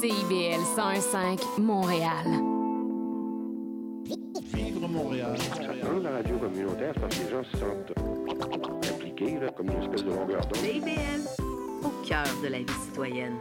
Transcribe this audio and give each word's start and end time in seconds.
CIBL 0.00 0.60
101.5 0.76 1.60
Montréal. 1.60 2.24
Vivre 4.54 4.86
Montréal. 4.88 5.36
Dans 5.82 5.98
la 5.98 6.10
radio 6.18 6.38
communautaire, 6.38 6.94
parce 7.00 7.16
que 7.16 7.24
les 7.24 7.30
gens 7.30 7.42
se 7.42 7.56
sentent 7.56 8.94
impliqués, 8.94 9.40
là, 9.40 9.48
comme 9.56 9.70
une 9.70 9.82
espèce 9.82 10.04
de 10.04 10.10
longueur 10.10 10.40
d'onde. 10.42 10.62
CIBL, 10.62 11.42
au 11.82 11.88
cœur 12.06 12.24
de 12.42 12.48
la 12.48 12.58
vie 12.58 12.66
citoyenne. 12.84 13.34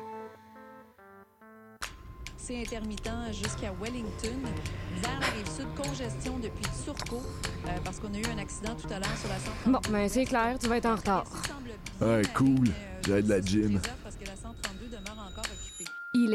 C'est 2.38 2.60
intermittent 2.62 3.12
jusqu'à 3.34 3.72
Wellington. 3.80 4.40
Vers 5.04 5.20
la 5.20 5.28
rive 5.28 5.48
sud, 5.48 5.68
congestion 5.76 6.40
depuis 6.40 6.66
Turcot, 6.84 7.18
euh, 7.68 7.70
parce 7.84 8.00
qu'on 8.00 8.14
a 8.14 8.18
eu 8.18 8.26
un 8.36 8.40
accident 8.40 8.74
tout 8.74 8.88
à 8.88 8.98
l'heure 9.00 9.18
sur 9.18 9.30
la 9.30 9.38
centrale. 9.38 9.74
Bon, 9.74 9.80
ben 9.92 10.10
c'est 10.10 10.26
clair, 10.26 10.58
tu 10.60 10.68
vas 10.68 10.78
être 10.78 10.88
en 10.88 10.96
retard. 10.96 11.26
Ah, 12.02 12.22
cool. 12.36 12.68
Euh, 12.70 12.72
J'ai 13.06 13.22
de 13.22 13.30
la 13.30 13.42
gym. 13.42 13.80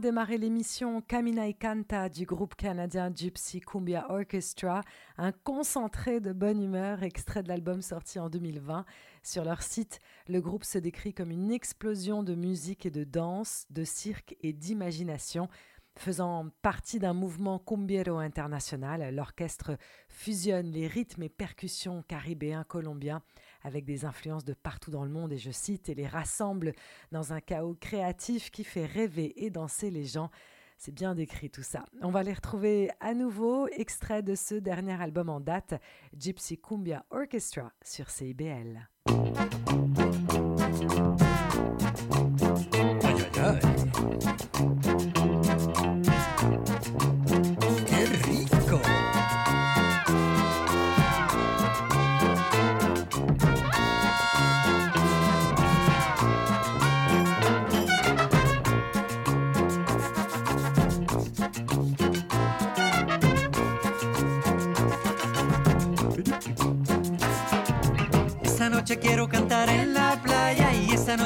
Démarrer 0.00 0.38
l'émission, 0.38 1.00
Camina 1.00 1.48
y 1.48 1.54
Canta 1.56 2.08
du 2.08 2.24
groupe 2.24 2.54
canadien 2.54 3.10
Gypsy 3.12 3.58
Cumbia 3.60 4.06
Orchestra, 4.10 4.82
un 5.16 5.32
concentré 5.32 6.20
de 6.20 6.32
bonne 6.32 6.62
humeur 6.62 7.02
extrait 7.02 7.42
de 7.42 7.48
l'album 7.48 7.82
sorti 7.82 8.20
en 8.20 8.28
2020. 8.28 8.84
Sur 9.24 9.44
leur 9.44 9.60
site, 9.60 9.98
le 10.28 10.40
groupe 10.40 10.62
se 10.62 10.78
décrit 10.78 11.14
comme 11.14 11.32
une 11.32 11.50
explosion 11.50 12.22
de 12.22 12.36
musique 12.36 12.86
et 12.86 12.92
de 12.92 13.02
danse, 13.02 13.66
de 13.70 13.82
cirque 13.82 14.36
et 14.40 14.52
d'imagination. 14.52 15.48
Faisant 15.96 16.46
partie 16.62 17.00
d'un 17.00 17.12
mouvement 17.12 17.58
cumbiero 17.58 18.18
international, 18.18 19.12
l'orchestre 19.12 19.76
fusionne 20.08 20.70
les 20.70 20.86
rythmes 20.86 21.24
et 21.24 21.28
percussions 21.28 22.04
caribéens 22.06 22.62
colombiens 22.62 23.20
avec 23.62 23.84
des 23.84 24.04
influences 24.04 24.44
de 24.44 24.54
partout 24.54 24.90
dans 24.90 25.04
le 25.04 25.10
monde, 25.10 25.32
et 25.32 25.38
je 25.38 25.50
cite, 25.50 25.88
et 25.88 25.94
les 25.94 26.06
rassemble 26.06 26.72
dans 27.12 27.32
un 27.32 27.40
chaos 27.40 27.76
créatif 27.80 28.50
qui 28.50 28.64
fait 28.64 28.86
rêver 28.86 29.44
et 29.44 29.50
danser 29.50 29.90
les 29.90 30.04
gens. 30.04 30.30
C'est 30.76 30.94
bien 30.94 31.14
décrit 31.14 31.50
tout 31.50 31.64
ça. 31.64 31.84
On 32.02 32.10
va 32.10 32.22
les 32.22 32.32
retrouver 32.32 32.90
à 33.00 33.12
nouveau, 33.12 33.66
extrait 33.68 34.22
de 34.22 34.36
ce 34.36 34.54
dernier 34.54 35.00
album 35.00 35.28
en 35.28 35.40
date, 35.40 35.74
Gypsy 36.16 36.56
Cumbia 36.56 37.04
Orchestra 37.10 37.72
sur 37.82 38.10
CIBL. 38.10 38.88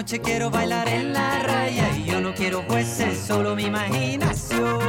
Noche 0.03 0.21
quiero 0.21 0.51
bailar 0.51 0.89
en 0.89 1.13
la 1.13 1.39
raya 1.45 1.97
y 1.97 2.03
yo 2.03 2.21
no 2.21 2.35
quiero 2.35 2.65
jueces, 2.65 3.17
solo 3.17 3.55
mi 3.55 3.67
imaginación. 3.67 4.81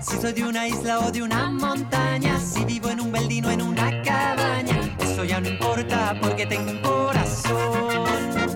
Si 0.00 0.16
soy 0.16 0.32
de 0.32 0.42
una 0.42 0.66
isla 0.66 0.98
o 0.98 1.12
de 1.12 1.22
una 1.22 1.48
montaña, 1.48 2.40
si 2.40 2.64
vivo 2.64 2.90
en 2.90 3.00
un 3.00 3.12
beldino 3.12 3.52
en 3.52 3.62
una 3.62 4.02
cabaña, 4.02 4.96
eso 4.98 5.22
ya 5.22 5.40
no 5.40 5.48
importa 5.48 6.18
porque 6.20 6.44
tengo 6.44 6.72
un 6.72 6.82
corazón. 6.82 8.53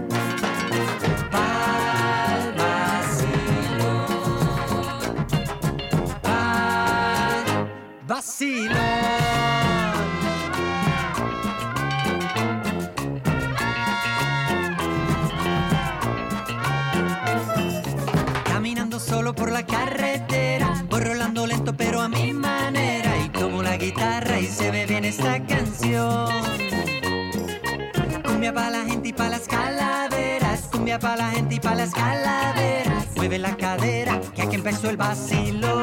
Calaveras, 30.98 30.98
cumbia 30.98 31.00
pa' 31.00 31.16
la 31.16 31.30
gente 31.30 31.54
y 31.54 31.60
pa' 31.60 31.74
las 31.74 31.90
calaveras. 31.90 33.06
Mueve 33.16 33.38
la 33.38 33.56
cadera, 33.56 34.20
que 34.34 34.42
aquí 34.42 34.56
empezó 34.56 34.90
el 34.90 34.96
vacilón. 34.96 35.77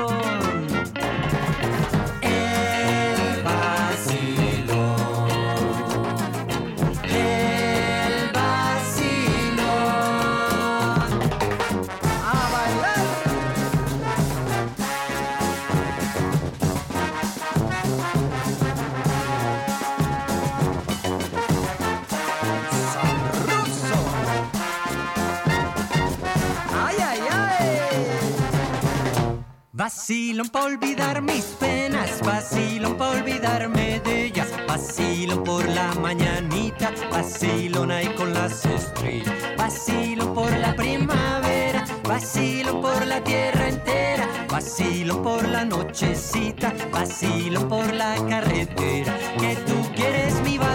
Vacilón 30.07 30.49
pa' 30.49 30.65
olvidar 30.65 31.19
mis 31.23 31.45
penas, 31.59 32.21
vacilón 32.21 32.95
pa' 32.95 33.09
olvidarme 33.09 33.99
de 34.01 34.25
ellas, 34.25 34.49
vacilón 34.67 35.43
por 35.43 35.67
la 35.67 35.95
mañanita, 35.95 36.91
vacilón 37.09 37.89
ahí 37.89 38.09
con 38.09 38.31
las 38.31 38.63
estrellas, 38.67 39.33
vacilón 39.57 40.35
por 40.35 40.51
la 40.59 40.75
primavera, 40.75 41.85
vacilón 42.03 42.83
por 42.83 43.03
la 43.03 43.19
tierra 43.23 43.67
entera, 43.67 44.29
vacilón 44.47 45.23
por 45.23 45.43
la 45.47 45.65
nochecita, 45.65 46.71
vacilón 46.91 47.67
por 47.67 47.91
la 47.91 48.13
carretera, 48.29 49.17
que 49.39 49.55
tú 49.65 49.91
quieres 49.95 50.39
mi 50.41 50.59
vacilón. 50.59 50.74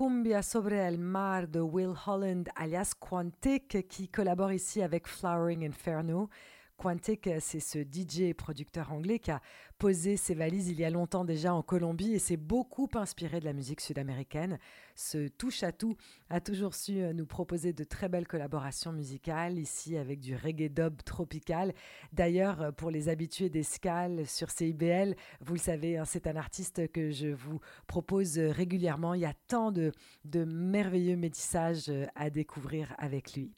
Cumbia 0.00 0.42
sobre 0.42 0.86
el 0.88 0.96
mar 0.96 1.46
de 1.46 1.60
Will 1.60 1.92
Holland 2.06 2.48
alias 2.54 2.94
Quantic 2.94 3.86
qui 3.86 4.08
collabore 4.08 4.54
ici 4.54 4.80
avec 4.80 5.06
Flowering 5.06 5.62
Inferno. 5.62 6.30
Quantic, 6.80 7.28
c'est 7.40 7.60
ce 7.60 7.78
DJ 7.78 8.20
et 8.20 8.34
producteur 8.34 8.90
anglais 8.90 9.18
qui 9.18 9.30
a 9.30 9.42
posé 9.76 10.16
ses 10.16 10.34
valises 10.34 10.68
il 10.70 10.80
y 10.80 10.84
a 10.84 10.88
longtemps 10.88 11.26
déjà 11.26 11.52
en 11.52 11.60
Colombie 11.60 12.14
et 12.14 12.18
s'est 12.18 12.38
beaucoup 12.38 12.88
inspiré 12.94 13.38
de 13.38 13.44
la 13.44 13.52
musique 13.52 13.82
sud-américaine. 13.82 14.58
Ce 14.94 15.28
touche-à-tout 15.28 15.96
a 16.30 16.40
toujours 16.40 16.74
su 16.74 17.00
euh, 17.00 17.12
nous 17.12 17.26
proposer 17.26 17.74
de 17.74 17.84
très 17.84 18.08
belles 18.08 18.26
collaborations 18.26 18.92
musicales, 18.92 19.58
ici 19.58 19.98
avec 19.98 20.20
du 20.20 20.34
reggae 20.34 20.70
dub 20.70 21.02
tropical. 21.04 21.74
D'ailleurs, 22.14 22.62
euh, 22.62 22.72
pour 22.72 22.90
les 22.90 23.10
habitués 23.10 23.50
d'escale 23.50 24.26
sur 24.26 24.50
CIBL, 24.50 25.16
vous 25.42 25.54
le 25.54 25.60
savez, 25.60 25.98
hein, 25.98 26.06
c'est 26.06 26.26
un 26.26 26.36
artiste 26.36 26.90
que 26.92 27.10
je 27.10 27.28
vous 27.28 27.60
propose 27.88 28.38
euh, 28.38 28.50
régulièrement. 28.50 29.12
Il 29.12 29.20
y 29.20 29.26
a 29.26 29.34
tant 29.48 29.70
de, 29.70 29.92
de 30.24 30.44
merveilleux 30.44 31.16
métissages 31.16 31.92
à 32.14 32.30
découvrir 32.30 32.94
avec 32.98 33.34
lui. 33.34 33.52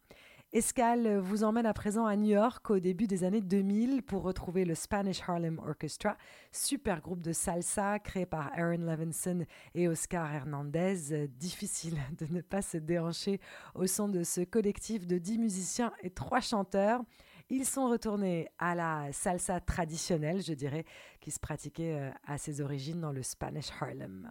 Escale 0.54 1.16
vous 1.16 1.44
emmène 1.44 1.64
à 1.64 1.72
présent 1.72 2.04
à 2.04 2.14
New 2.14 2.34
York 2.34 2.68
au 2.68 2.78
début 2.78 3.06
des 3.06 3.24
années 3.24 3.40
2000 3.40 4.02
pour 4.02 4.22
retrouver 4.22 4.66
le 4.66 4.74
Spanish 4.74 5.22
Harlem 5.26 5.58
Orchestra, 5.66 6.18
super 6.50 7.00
groupe 7.00 7.22
de 7.22 7.32
salsa 7.32 7.98
créé 7.98 8.26
par 8.26 8.50
Aaron 8.52 8.84
Levinson 8.84 9.46
et 9.74 9.88
Oscar 9.88 10.30
Hernandez. 10.30 11.26
Difficile 11.28 11.96
de 12.18 12.26
ne 12.30 12.42
pas 12.42 12.60
se 12.60 12.76
déhancher 12.76 13.40
au 13.74 13.86
son 13.86 14.10
de 14.10 14.24
ce 14.24 14.42
collectif 14.42 15.06
de 15.06 15.16
10 15.16 15.38
musiciens 15.38 15.94
et 16.02 16.10
3 16.10 16.40
chanteurs. 16.40 17.00
Ils 17.48 17.64
sont 17.64 17.88
retournés 17.88 18.50
à 18.58 18.74
la 18.74 19.10
salsa 19.10 19.58
traditionnelle, 19.58 20.42
je 20.42 20.52
dirais, 20.52 20.84
qui 21.22 21.30
se 21.30 21.40
pratiquait 21.40 21.94
euh, 21.98 22.10
à 22.26 22.36
ses 22.36 22.60
origines 22.60 23.00
dans 23.00 23.12
le 23.12 23.22
Spanish 23.22 23.70
Harlem. 23.80 24.30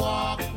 Walk, 0.00 0.49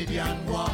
Canadian 0.00 0.48
war. 0.48 0.69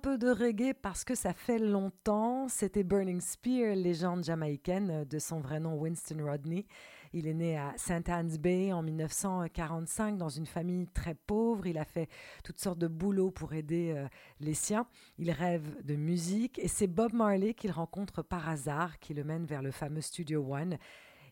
Peu 0.00 0.16
de 0.16 0.30
reggae 0.30 0.72
parce 0.72 1.04
que 1.04 1.14
ça 1.14 1.34
fait 1.34 1.58
longtemps. 1.58 2.48
C'était 2.48 2.84
Burning 2.84 3.20
Spear, 3.20 3.76
légende 3.76 4.24
jamaïcaine 4.24 5.04
de 5.04 5.18
son 5.18 5.40
vrai 5.40 5.60
nom 5.60 5.74
Winston 5.74 6.24
Rodney. 6.24 6.66
Il 7.12 7.26
est 7.26 7.34
né 7.34 7.58
à 7.58 7.74
St. 7.76 8.08
Anne's 8.08 8.38
Bay 8.38 8.72
en 8.72 8.82
1945 8.82 10.16
dans 10.16 10.30
une 10.30 10.46
famille 10.46 10.86
très 10.94 11.14
pauvre. 11.14 11.66
Il 11.66 11.76
a 11.76 11.84
fait 11.84 12.08
toutes 12.44 12.60
sortes 12.60 12.78
de 12.78 12.88
boulots 12.88 13.30
pour 13.30 13.52
aider 13.52 13.92
euh, 13.94 14.08
les 14.40 14.54
siens. 14.54 14.86
Il 15.18 15.30
rêve 15.30 15.84
de 15.84 15.96
musique 15.96 16.58
et 16.58 16.68
c'est 16.68 16.86
Bob 16.86 17.12
Marley 17.12 17.52
qu'il 17.52 17.70
rencontre 17.70 18.22
par 18.22 18.48
hasard 18.48 18.98
qui 19.00 19.12
le 19.12 19.22
mène 19.22 19.44
vers 19.44 19.62
le 19.62 19.70
fameux 19.70 20.00
Studio 20.00 20.46
One. 20.50 20.78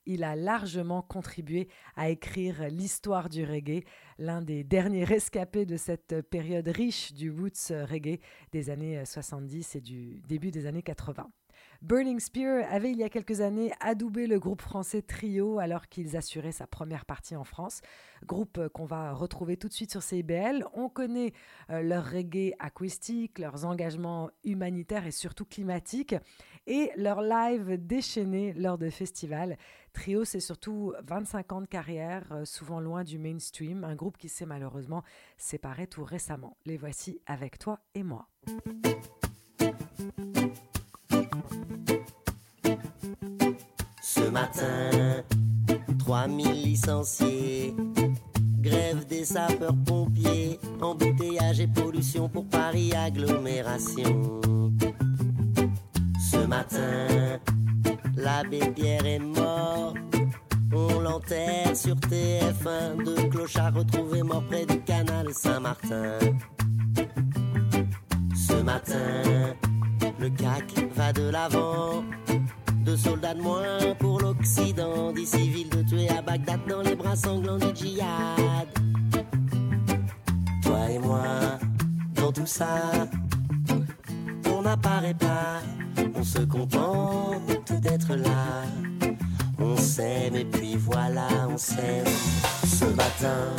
Il 0.05 0.25
a 0.25 0.37
largement 0.37 1.03
contribué 1.03 1.69
à 1.97 2.09
écrire 2.09 2.69
l'histoire 2.69 3.29
du 3.29 3.45
reggae, 3.45 3.85
l'un 4.19 4.43
des 4.43 4.65
derniers 4.65 5.05
rescapés 5.05 5.67
de 5.67 5.77
cette 5.77 6.23
période 6.23 6.69
riche 6.69 7.13
du 7.13 7.31
roots 7.31 7.71
reggae 7.71 8.21
des 8.53 8.71
années 8.71 9.05
70 9.05 9.77
et 9.77 9.81
du 9.81 10.21
début 10.27 10.51
des 10.51 10.67
années 10.67 10.83
80. 10.83 11.31
Burning 11.81 12.19
Spear 12.19 12.67
avait 12.73 12.91
il 12.91 12.99
y 12.99 13.05
a 13.05 13.09
quelques 13.09 13.41
années 13.41 13.71
adoubé 13.81 14.27
le 14.27 14.41
groupe 14.41 14.63
français 14.63 15.01
Trio 15.01 15.61
alors 15.61 15.89
qu'ils 15.89 16.17
assuraient 16.17 16.51
sa 16.51 16.67
première 16.67 17.05
partie 17.05 17.37
en 17.37 17.45
France, 17.45 17.83
groupe 18.27 18.69
qu'on 18.71 18.85
va 18.85 19.13
retrouver 19.13 19.57
tout 19.57 19.69
de 19.69 19.73
suite 19.73 19.93
sur 19.93 20.03
CIBL. 20.03 20.65
On 20.75 20.89
connaît 20.89 21.33
euh, 21.71 21.83
leur 21.83 22.11
reggae 22.11 22.53
acoustique, 22.59 23.39
leurs 23.39 23.65
engagements 23.65 24.29
humanitaires 24.43 25.07
et 25.07 25.13
surtout 25.13 25.45
climatiques 25.45 26.17
et 26.67 26.91
leur 26.97 27.23
live 27.23 27.79
déchaîné 27.79 28.55
lors 28.55 28.77
de 28.77 28.91
festivals. 28.91 29.57
Trio, 29.93 30.25
c'est 30.25 30.41
surtout 30.41 30.95
25 31.05 31.53
ans 31.53 31.61
de 31.61 31.67
carrière, 31.67 32.27
euh, 32.33 32.45
souvent 32.45 32.81
loin 32.81 33.05
du 33.05 33.19
mainstream, 33.19 33.85
un 33.85 33.95
groupe 33.95 34.19
qui 34.19 34.29
s'est 34.29 34.47
malheureusement 34.47 35.03
séparé 35.37 35.87
tout 35.87 36.05
récemment. 36.05 36.57
Les 36.67 36.77
voici 36.77 37.21
avec 37.27 37.59
toi 37.59 37.81
et 37.95 38.03
moi. 38.03 38.29
Ce 44.03 44.21
matin, 44.21 45.23
3000 45.99 46.63
licenciés, 46.63 47.75
grève 48.61 49.07
des 49.07 49.25
sapeurs-pompiers, 49.25 50.59
embouteillage 50.81 51.61
et 51.61 51.67
pollution 51.67 52.29
pour 52.29 52.47
Paris 52.49 52.93
agglomération. 52.95 54.41
Ce 56.31 56.47
matin, 56.47 57.39
l'abbé 58.17 58.61
Pierre 58.75 59.07
est 59.07 59.19
mort, 59.19 59.95
on 60.73 61.01
l'enterre 61.01 61.77
sur 61.77 61.95
TF1, 61.97 63.05
deux 63.05 63.29
clochards 63.29 63.75
retrouvés 63.75 64.23
morts 64.23 64.45
près 64.47 64.67
du 64.67 64.81
canal 64.81 65.33
Saint-Martin. 65.33 66.19
Ce 68.35 68.55
matin, 68.55 69.55
le 70.19 70.31
CAC 70.31 70.87
va 70.95 71.13
de 71.13 71.29
l'avant. 71.29 72.05
Deux 72.85 72.97
soldats 72.97 73.35
de 73.35 73.43
moins 73.43 73.95
pour 73.99 74.21
l'Occident. 74.21 75.13
Dix 75.13 75.27
civils 75.27 75.69
de 75.69 75.83
tuer 75.83 76.09
à 76.09 76.23
Bagdad 76.23 76.61
dans 76.69 76.83
les 76.83 76.95
bras 76.95 77.17
sanglants 77.17 77.59
du 77.59 77.75
djihad. 77.75 78.69
Toi 80.63 80.91
et 80.91 80.99
moi, 80.99 81.23
dans 82.15 82.33
tout 82.33 82.47
ça, 82.47 83.07
on 84.51 84.63
n'apparaît 84.63 85.15
pas. 85.15 85.61
On 86.15 86.23
se 86.25 86.41
contente 86.41 87.73
d'être 87.81 88.15
là. 88.15 88.65
On 89.59 89.77
s'aime 89.77 90.37
et 90.37 90.45
puis 90.45 90.77
voilà, 90.77 91.29
on 91.49 91.59
s'aime. 91.59 92.07
Ce 92.65 92.85
matin, 92.85 93.55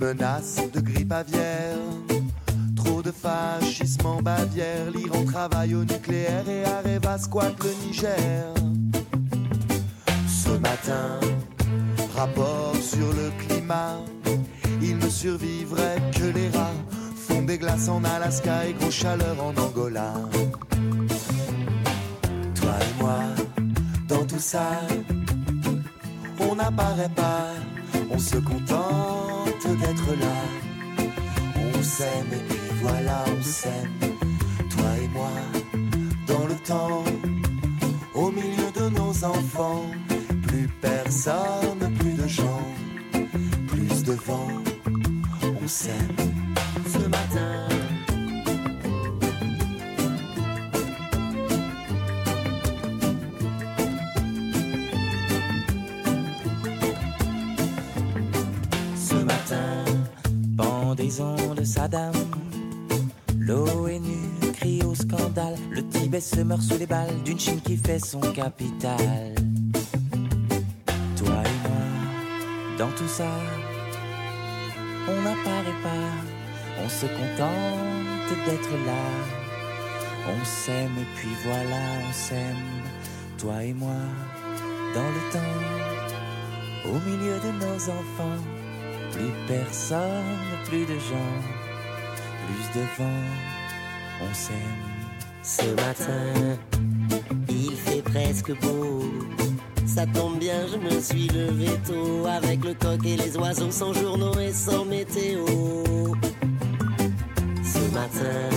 Menace 0.00 0.60
de 0.72 0.80
grippe 0.80 1.12
aviaire, 1.12 1.78
De 2.86 3.12
fascisme 3.12 4.04
en 4.06 4.20
Bavière, 4.20 4.90
l'Iran 4.92 5.24
travaille 5.24 5.76
au 5.76 5.84
nucléaire 5.84 6.48
et 6.48 6.64
Areva 6.64 7.16
squatte 7.18 7.62
le 7.62 7.70
Niger. 7.86 8.52
Ce 10.26 10.50
matin, 10.50 11.20
rapport 12.16 12.74
sur 12.74 13.06
le 13.12 13.30
climat, 13.46 14.00
il 14.82 14.98
ne 14.98 15.08
survivrait 15.08 16.02
que 16.18 16.24
les 16.36 16.48
rats. 16.48 16.74
Fond 17.14 17.42
des 17.42 17.58
glaces 17.58 17.88
en 17.88 18.02
Alaska 18.02 18.66
et 18.66 18.72
grosse 18.72 18.94
chaleur 18.94 19.36
en 19.40 19.54
Angola. 19.56 20.12
Toi 22.56 22.74
et 22.80 23.00
moi, 23.00 23.20
dans 24.08 24.24
tout 24.26 24.40
ça, 24.40 24.80
on 26.40 26.56
n'apparaît 26.56 27.12
pas, 27.14 27.50
on 28.10 28.18
se 28.18 28.38
contente 28.38 29.66
d'être 29.80 30.10
là. 30.18 31.06
On 31.78 31.82
s'aime 31.84 32.32
et 32.32 32.42
puis 32.48 32.65
voilà, 32.86 33.24
on 33.36 33.42
s'aime, 33.42 33.98
toi 34.70 34.90
et 35.02 35.08
moi, 35.08 35.32
dans 36.26 36.46
le 36.46 36.54
temps, 36.54 37.04
au 38.14 38.30
milieu 38.30 38.70
de 38.74 38.88
nos 38.98 39.24
enfants. 39.24 39.86
Plus 40.46 40.68
personne, 40.80 41.82
plus 41.98 42.14
de 42.14 42.26
gens, 42.28 42.66
plus 43.68 44.02
de 44.04 44.12
vent, 44.12 44.48
on 45.62 45.68
s'aime 45.68 46.16
ce 46.86 47.08
matin. 47.08 47.68
Ce 58.96 59.14
matin, 59.14 59.84
pendaison 60.56 61.54
de 61.54 61.64
Saddam, 61.64 62.12
le 65.70 65.86
Tibet 65.88 66.20
se 66.20 66.40
meurt 66.40 66.62
sous 66.62 66.78
les 66.78 66.86
balles 66.86 67.22
d'une 67.24 67.38
Chine 67.38 67.60
qui 67.60 67.76
fait 67.76 67.98
son 67.98 68.20
capital. 68.20 69.34
Toi 71.16 71.28
et 71.44 71.68
moi, 71.68 72.78
dans 72.78 72.90
tout 72.96 73.08
ça, 73.08 73.30
on 75.08 75.22
n'apparaît 75.22 75.82
pas, 75.82 76.84
on 76.84 76.88
se 76.88 77.06
contente 77.06 78.46
d'être 78.46 78.72
là. 78.86 79.04
On 80.28 80.44
s'aime 80.44 80.96
et 80.98 81.06
puis 81.16 81.30
voilà, 81.44 81.82
on 82.08 82.12
s'aime, 82.12 82.82
toi 83.38 83.62
et 83.62 83.72
moi, 83.72 84.02
dans 84.94 85.08
le 85.08 85.32
temps, 85.32 86.90
au 86.90 86.98
milieu 87.08 87.38
de 87.38 87.52
nos 87.64 87.76
enfants. 87.76 88.42
Plus 89.12 89.32
personne, 89.46 90.34
plus 90.66 90.84
de 90.84 90.98
gens, 90.98 91.40
plus 92.46 92.80
de 92.80 92.84
vent, 92.98 93.22
on 94.20 94.34
s'aime. 94.34 94.95
Ce 95.48 95.62
matin, 95.62 96.58
il 97.48 97.70
fait 97.76 98.02
presque 98.02 98.52
beau. 98.60 99.04
Ça 99.86 100.04
tombe 100.06 100.40
bien, 100.40 100.66
je 100.66 100.76
me 100.76 101.00
suis 101.00 101.28
levé 101.28 101.68
tôt 101.86 102.26
avec 102.26 102.64
le 102.64 102.74
coq 102.74 102.98
et 103.06 103.16
les 103.16 103.36
oiseaux, 103.36 103.70
sans 103.70 103.92
journaux 103.92 104.36
et 104.40 104.52
sans 104.52 104.84
météo. 104.84 105.46
Ce 107.62 107.78
matin, 107.94 108.48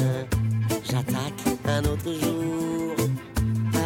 j'attaque 0.84 1.60
un 1.65 1.84
autre 1.86 2.12
jour. 2.12 2.95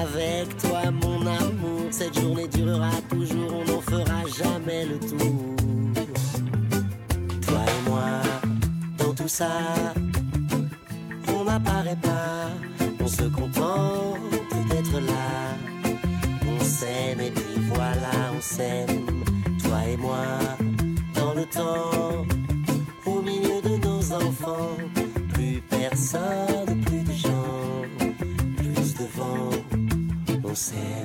Avec 0.02 0.56
toi, 0.60 0.89
mon 0.89 1.28
amour, 1.28 1.88
cette 1.92 2.18
journée 2.18 2.48
durera 2.48 2.92
toujours, 3.10 3.54
on 3.54 3.66
n'en 3.70 3.82
fera 3.82 4.24
jamais 4.38 4.86
le 4.86 4.98
tour. 5.00 5.56
Toi 7.42 7.60
et 7.68 7.89
moi, 7.89 8.22
dans 8.98 9.13
tout 9.13 9.28
ça, 9.28 9.52
on 11.28 11.44
n'apparaît 11.44 12.00
pas, 12.02 12.48
se 13.24 13.30
contente 13.30 14.20
d'être 14.70 15.00
là. 15.00 15.56
On 16.46 16.64
s'aime 16.64 17.22
et 17.22 17.32
puis 17.32 17.58
voilà, 17.74 18.16
on 18.36 18.42
s'aime, 18.42 19.06
toi 19.64 19.80
et 19.88 19.98
moi, 19.98 20.26
dans 21.16 21.34
le 21.34 21.46
temps, 21.46 22.26
au 23.06 23.22
milieu 23.22 23.62
de 23.62 23.76
nos 23.88 24.14
enfants. 24.14 24.78
Plus 25.34 25.62
personne, 25.70 26.82
plus 26.86 27.04
de 27.04 27.14
gens, 27.14 27.82
plus 28.58 28.94
de 28.96 29.06
vent, 29.18 29.50
on 30.44 30.56
s'aime. 30.56 31.03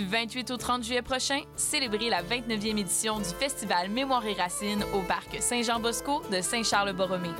Du 0.00 0.06
28 0.06 0.50
au 0.52 0.56
30 0.56 0.82
juillet 0.82 1.02
prochain, 1.02 1.42
célébrez 1.56 2.08
la 2.08 2.22
29e 2.22 2.78
édition 2.78 3.18
du 3.18 3.28
Festival 3.38 3.90
Mémoire 3.90 4.24
et 4.24 4.32
Racines 4.32 4.82
au 4.94 5.02
Parc 5.02 5.42
Saint-Jean-Bosco 5.42 6.22
de 6.32 6.40
Saint-Charles-Borromée. 6.40 7.34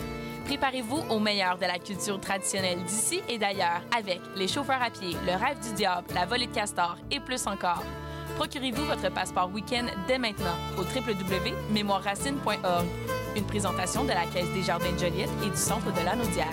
Préparez-vous 0.45 0.99
au 1.09 1.19
meilleur 1.19 1.57
de 1.57 1.65
la 1.65 1.79
culture 1.79 2.21
traditionnelle 2.21 2.85
d'ici 2.85 3.23
et 3.31 3.39
d'ailleurs 3.39 3.81
avec 3.97 4.21
les 4.37 4.47
chauffeurs 4.47 4.83
à 4.83 4.91
pied, 4.91 5.17
le 5.25 5.43
rêve 5.43 5.59
du 5.67 5.73
diable, 5.73 6.09
la 6.15 6.27
volée 6.27 6.49
de 6.49 6.55
castor 6.55 6.99
et 7.11 7.19
plus 7.19 7.47
encore. 7.47 7.83
Procurez-vous 8.37 8.85
votre 8.85 9.11
passeport 9.11 9.51
week-end 9.51 9.87
dès 10.07 10.19
maintenant 10.19 10.57
au 10.77 10.83
www.mémoireracine.org. 10.83 12.87
Une 13.37 13.47
présentation 13.47 14.05
de 14.05 14.11
la 14.11 14.27
Caisse 14.27 14.53
des 14.53 14.65
Jardins 14.65 14.93
de 14.93 14.99
Joliette 14.99 15.31
et 15.47 15.49
du 15.49 15.57
Centre 15.57 15.95
de 15.95 16.05
la 16.05 16.15
Naudière. 16.15 16.53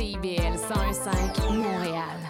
CIBL 0.00 0.56
101.5 0.56 1.52
Montréal. 1.52 2.20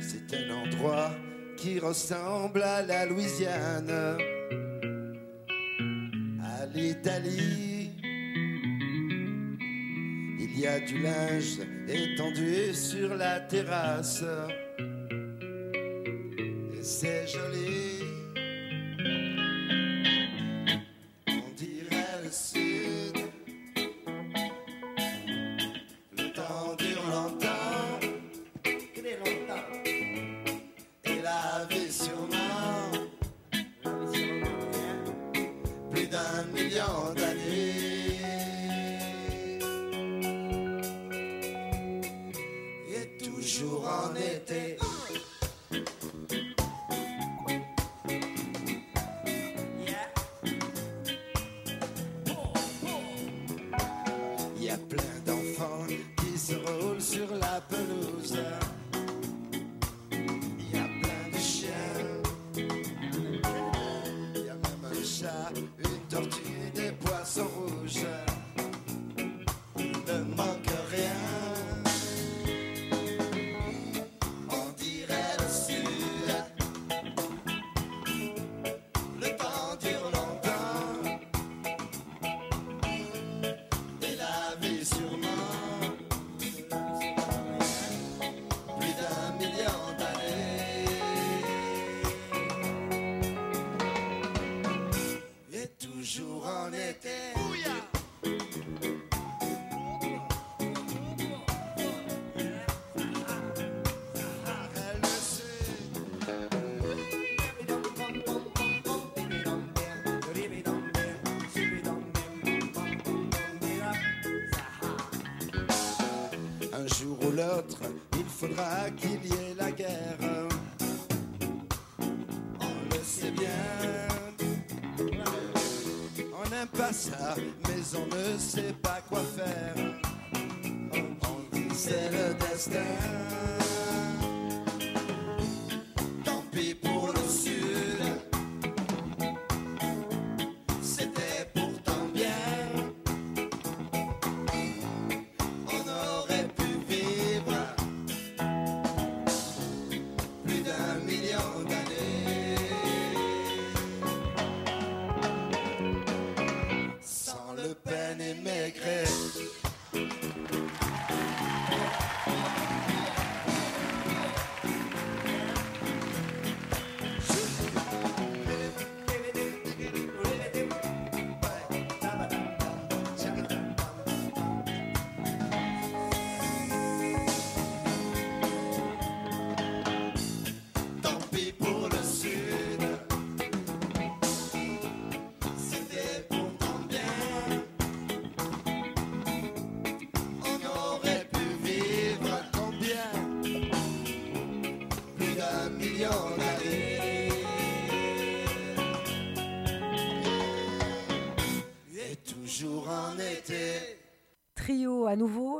C'est 0.00 0.34
un 0.34 0.50
endroit 0.50 1.12
qui 1.56 1.78
ressemble 1.78 2.64
à 2.64 2.82
la 2.82 3.06
Louisiane, 3.06 4.18
à 6.42 6.66
l'Italie. 6.74 7.92
Il 10.40 10.58
y 10.58 10.66
a 10.66 10.80
du 10.80 10.98
linge 10.98 11.60
étendu 11.86 12.74
sur 12.74 13.14
la 13.14 13.38
terrasse. 13.38 14.24
C'est 16.90 17.26
joli. 17.26 17.87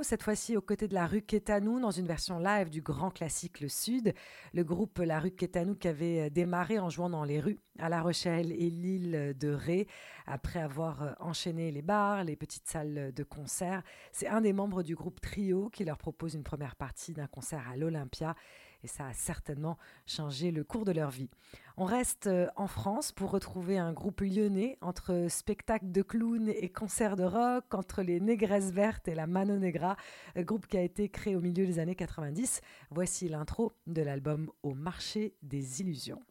Cette 0.09 0.23
fois-ci 0.23 0.57
aux 0.57 0.62
côtés 0.62 0.88
de 0.88 0.94
la 0.94 1.07
rue 1.07 1.21
Quétanou 1.21 1.81
dans 1.81 1.90
une 1.90 2.07
version 2.07 2.38
live 2.38 2.71
du 2.71 2.81
grand 2.81 3.11
classique 3.11 3.61
Le 3.61 3.68
Sud. 3.68 4.14
Le 4.55 4.64
groupe 4.64 5.01
La 5.01 5.21
rue 5.21 5.33
Quétanou 5.33 5.75
qui 5.75 5.87
avait 5.87 6.21
euh, 6.21 6.31
démarré 6.31 6.79
en 6.79 6.88
jouant 6.88 7.11
dans 7.11 7.25
les 7.25 7.40
rues 7.40 7.59
à 7.79 7.90
La 7.90 8.01
Rochelle 8.01 8.51
et 8.53 8.71
l'île 8.71 9.37
de 9.38 9.51
Ré 9.51 9.87
après 10.27 10.61
avoir 10.61 11.02
euh, 11.02 11.13
enchaîné 11.21 11.71
les 11.71 11.83
bars, 11.83 12.25
les 12.25 12.37
petites 12.37 12.67
salles 12.67 13.13
de 13.15 13.23
concert. 13.23 13.83
C'est 14.11 14.29
un 14.29 14.40
des 14.40 14.54
membres 14.54 14.83
du 14.83 14.94
groupe 14.94 15.21
Trio 15.21 15.69
qui 15.69 15.85
leur 15.85 15.98
propose 15.98 16.33
une 16.33 16.42
première 16.42 16.77
partie 16.77 17.13
d'un 17.13 17.27
concert 17.27 17.69
à 17.71 17.77
l'Olympia 17.77 18.35
et 18.83 18.87
ça 18.87 19.06
a 19.06 19.12
certainement 19.12 19.79
changé 20.06 20.50
le 20.50 20.64
cours 20.64 20.85
de 20.85 20.92
leur 20.92 21.10
vie. 21.10 21.31
On 21.76 21.85
reste 21.85 22.26
euh, 22.26 22.48
en 22.56 22.66
France 22.66 23.12
pour 23.12 23.31
retrouver 23.31 23.79
un 23.79 23.92
groupe 23.92 24.20
lyonnais 24.20 24.79
entre 24.81 25.26
spectacle 25.29 25.90
de 25.90 26.02
clowns 26.02 26.48
et 26.48 26.68
concert 26.68 27.16
de 27.16 27.24
rock, 27.24 27.72
entre 27.72 28.02
les 28.02 28.20
Négresses 28.20 28.72
Vertes 28.72 29.08
et 29.08 29.14
la 29.14 29.26
Mano 29.26 29.58
Negra, 29.58 29.96
un 30.35 30.42
groupe 30.42 30.66
qui 30.66 30.76
a 30.76 30.83
été 30.83 31.08
créé 31.08 31.37
au 31.37 31.40
milieu 31.40 31.66
des 31.66 31.79
années 31.79 31.94
90. 31.94 32.60
Voici 32.90 33.29
l'intro 33.29 33.72
de 33.87 34.02
l'album 34.02 34.50
Au 34.62 34.74
marché 34.74 35.35
des 35.42 35.81
illusions. 35.81 36.22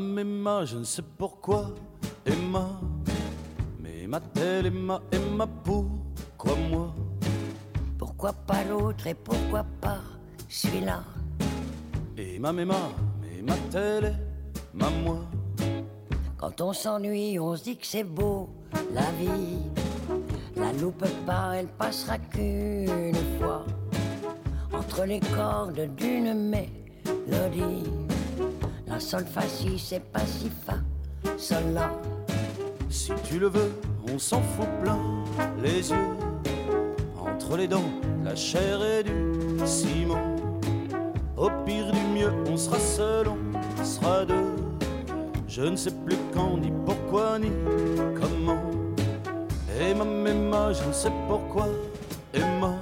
Emma, 0.00 0.22
Emma, 0.22 0.64
je 0.64 0.78
ne 0.78 0.84
sais 0.84 1.02
pourquoi, 1.18 1.74
Emma. 2.24 2.70
Mais 3.82 4.06
m'a-t-elle, 4.06 4.66
Emma, 4.66 5.02
Emma, 5.12 5.46
pourquoi 5.62 6.56
moi? 6.70 6.94
Pourquoi 7.98 8.32
pas 8.32 8.64
l'autre 8.64 9.06
et 9.06 9.12
pourquoi 9.14 9.62
pas 9.78 10.00
celui-là? 10.48 11.02
Emma, 12.16 12.48
Emma, 12.48 12.76
mais 13.20 13.42
ma 14.72 14.90
moi? 15.04 15.18
Quand 16.38 16.62
on 16.62 16.72
s'ennuie, 16.72 17.38
on 17.38 17.54
se 17.54 17.64
dit 17.64 17.76
que 17.76 17.86
c'est 17.86 18.04
beau, 18.04 18.48
la 18.94 19.10
vie. 19.20 19.58
La 20.56 20.72
loupe 20.80 21.04
pas, 21.26 21.56
elle 21.56 21.68
passera 21.68 22.16
qu'une 22.16 23.12
fois. 23.38 23.66
Entre 24.72 25.04
les 25.04 25.20
cordes 25.20 25.94
d'une 25.94 26.48
mélodie. 26.48 28.09
Sol 29.00 29.24
fa 29.24 29.42
si, 29.42 29.78
c'est 29.78 30.04
pas 30.12 30.20
si 30.20 30.50
fa, 30.64 30.74
sol 31.36 31.72
la. 31.72 31.90
Si 32.90 33.10
tu 33.24 33.40
le 33.40 33.48
veux, 33.48 33.72
on 34.12 34.18
s'en 34.18 34.40
fout 34.40 34.68
plein 34.82 35.00
les 35.60 35.90
yeux. 35.90 36.16
Entre 37.18 37.56
les 37.56 37.66
dents, 37.66 37.90
la 38.22 38.36
chair 38.36 38.78
et 38.84 39.02
du 39.02 39.66
ciment. 39.66 40.36
Au 41.36 41.50
pire 41.64 41.90
du 41.90 42.00
mieux, 42.14 42.32
on 42.46 42.56
sera 42.56 42.78
seul, 42.78 43.26
on 43.28 43.84
sera 43.84 44.24
deux. 44.26 44.54
Je 45.48 45.62
ne 45.62 45.76
sais 45.76 45.92
plus 46.06 46.16
quand, 46.32 46.58
ni 46.58 46.70
pourquoi, 46.84 47.38
ni 47.38 47.50
comment. 48.20 48.62
Emma, 49.80 50.04
Emma, 50.04 50.72
je 50.72 50.84
ne 50.86 50.92
sais 50.92 51.12
pourquoi, 51.26 51.68
Emma. 52.32 52.74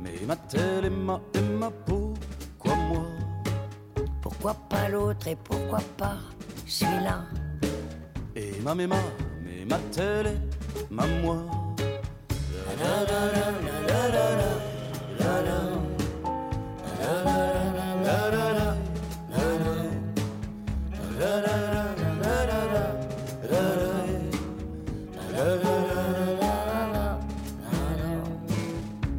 Mais 0.00 0.14
m'a-t-elle, 0.26 0.86
Emma, 0.86 1.20
Emma, 1.34 1.51
moi 1.51 1.51
Pourquoi 4.42 4.60
pas 4.68 4.88
l'autre 4.88 5.28
et 5.28 5.36
pourquoi 5.36 5.78
pas 5.96 6.16
celui-là 6.66 7.26
Emma, 8.34 8.74
Emma, 8.76 8.96
mais 9.44 9.64
m'a-t-elle, 9.64 10.40
ma 10.90 11.06
moi 11.06 11.44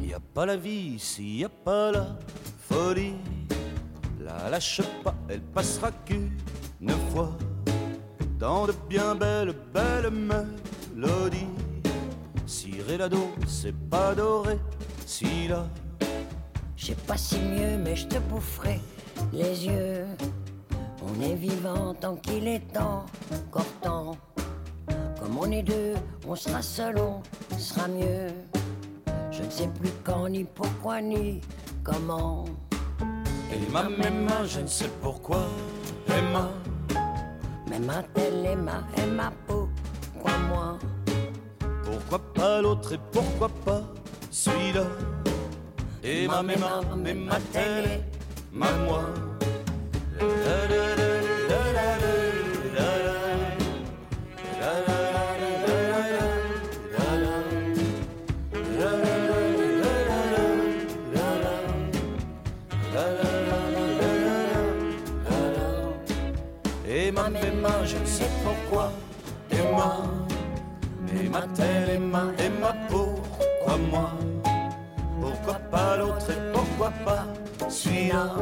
Y 0.02 0.12
a 0.12 0.20
pas 0.34 0.44
la 0.44 0.56
vie 0.58 0.98
s'il 0.98 1.38
y 1.38 1.44
a 1.44 1.48
pas 1.48 1.92
la 1.92 2.18
folie. 2.68 3.14
La 4.44 4.48
lâche 4.48 4.80
pas, 5.02 5.13
elle 5.28 5.40
passera 5.40 5.90
qu'une 6.04 6.30
fois 7.10 7.30
dans 8.38 8.66
de 8.66 8.74
bien 8.88 9.14
belles, 9.14 9.54
belles 9.72 10.10
mélodies. 10.10 11.46
Si 12.46 12.72
la 12.98 13.08
do, 13.08 13.30
c'est 13.46 13.74
pas 13.88 14.14
doré, 14.14 14.58
si 15.06 15.48
la. 15.48 15.66
Je 16.76 16.86
sais 16.86 16.94
pas 17.06 17.16
si 17.16 17.38
mieux, 17.38 17.78
mais 17.82 17.96
je 17.96 18.06
te 18.06 18.18
boufferai 18.18 18.80
les 19.32 19.66
yeux. 19.66 20.04
On 21.02 21.20
est 21.22 21.34
vivant 21.34 21.94
tant 21.94 22.16
qu'il 22.16 22.46
est 22.46 22.76
encore 22.76 23.72
temps. 23.80 24.16
Comme 25.18 25.38
on 25.38 25.50
est 25.50 25.62
deux, 25.62 25.94
on 26.26 26.36
sera 26.36 26.60
seul, 26.60 26.96
on 26.98 27.22
sera 27.58 27.88
mieux. 27.88 28.28
Je 29.30 29.42
ne 29.42 29.50
sais 29.50 29.68
plus 29.68 29.90
quand, 30.02 30.28
ni 30.28 30.44
pourquoi, 30.44 31.00
ni 31.00 31.40
comment. 31.82 32.44
Emma, 33.54 33.88
Emma, 34.02 34.44
je 34.46 34.60
ne 34.60 34.66
sais 34.66 34.90
pourquoi, 35.00 35.46
Emma. 36.08 36.50
Mais 37.70 37.78
ma 37.78 38.02
telle 38.02 38.44
Emma, 38.44 38.82
Emma, 38.96 39.32
pourquoi 39.46 40.38
moi 40.48 40.78
Pourquoi 41.84 42.18
pas 42.34 42.60
l'autre 42.60 42.94
et 42.94 43.00
pourquoi 43.12 43.48
pas 43.64 43.82
celui-là? 44.30 44.86
Emma, 46.02 46.40
Emma, 46.40 46.80
mais 46.96 47.14
ma 47.14 47.38
telle, 47.52 48.02
ma 48.52 48.72
moi. 48.86 49.04
Emma, 50.20 52.23
Mais 71.34 71.40
m'a-t-elle, 71.40 71.90
Emma, 71.90 72.26
Emma, 72.38 72.74
pourquoi 72.88 73.76
moi 73.90 74.10
Pourquoi 75.20 75.54
pas 75.54 75.96
l'autre 75.96 76.30
et 76.30 76.52
pourquoi 76.52 76.90
pas 77.04 77.26
celui-là? 77.68 78.36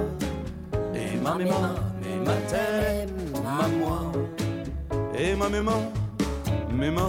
Emma, 0.94 1.36
Emma, 1.40 1.74
mais 2.02 2.16
m'a-t-elle, 2.16 3.08
ma 3.42 3.68
moi 3.68 4.12
Emma, 5.14 5.46
Emma, 5.46 5.72
Emma 6.82 7.08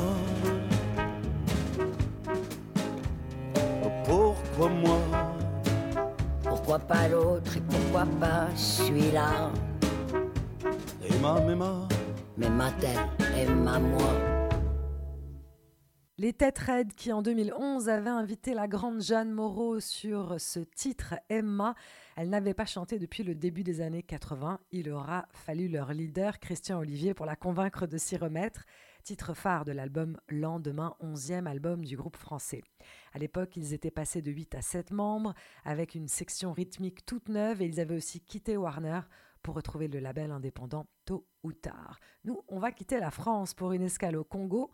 Pourquoi 4.05 4.69
moi? 4.69 4.99
Pourquoi 6.43 6.79
pas 6.79 7.07
l'autre 7.09 7.57
et 7.57 7.61
pourquoi 7.61 8.05
pas 8.21 8.47
celui-là? 8.55 9.51
Emma, 11.03 11.41
Emma 11.49 11.87
Mais 12.37 12.49
ma 12.49 12.71
telle 12.71 12.97
Emma, 13.37 13.79
moi 13.79 14.32
Les 16.23 16.31
Têtes 16.31 16.59
Raides 16.59 16.93
qui 16.93 17.11
en 17.11 17.21
2011 17.21 17.89
avaient 17.89 18.09
invité 18.09 18.53
la 18.53 18.69
grande 18.69 19.01
Jeanne 19.01 19.29
Moreau 19.29 19.81
sur 19.81 20.39
ce 20.39 20.61
titre 20.61 21.15
Emma. 21.27 21.75
Elle 22.15 22.29
n'avait 22.29 22.53
pas 22.53 22.65
chanté 22.65 22.97
depuis 22.97 23.23
le 23.23 23.35
début 23.35 23.63
des 23.65 23.81
années 23.81 24.03
80. 24.03 24.61
Il 24.71 24.89
aura 24.89 25.25
fallu 25.33 25.67
leur 25.67 25.91
leader 25.91 26.39
Christian 26.39 26.79
Olivier 26.79 27.13
pour 27.13 27.25
la 27.25 27.35
convaincre 27.35 27.87
de 27.87 27.97
s'y 27.97 28.15
remettre. 28.15 28.63
Titre 29.03 29.33
phare 29.33 29.65
de 29.65 29.73
l'album 29.73 30.17
Lendemain, 30.29 30.95
11e 31.01 31.45
album 31.45 31.83
du 31.83 31.97
groupe 31.97 32.15
français. 32.15 32.63
À 33.11 33.19
l'époque, 33.19 33.57
ils 33.57 33.73
étaient 33.73 33.91
passés 33.91 34.21
de 34.21 34.31
8 34.31 34.55
à 34.55 34.61
7 34.61 34.91
membres 34.91 35.33
avec 35.65 35.93
une 35.93 36.07
section 36.07 36.53
rythmique 36.53 37.05
toute 37.05 37.27
neuve 37.27 37.61
et 37.61 37.65
ils 37.65 37.81
avaient 37.81 37.97
aussi 37.97 38.21
quitté 38.21 38.55
Warner 38.55 39.01
pour 39.43 39.55
retrouver 39.55 39.89
le 39.89 39.99
label 39.99 40.31
indépendant 40.31 40.87
tôt 41.05 41.27
ou 41.43 41.51
tard. 41.51 41.99
Nous, 42.23 42.41
on 42.47 42.59
va 42.59 42.71
quitter 42.71 42.97
la 42.99 43.11
France 43.11 43.53
pour 43.53 43.73
une 43.73 43.81
escale 43.81 44.15
au 44.15 44.23
Congo. 44.23 44.71